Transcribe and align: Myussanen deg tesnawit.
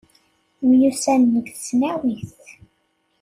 Myussanen 0.67 1.31
deg 1.35 1.47
tesnawit. 1.53 2.37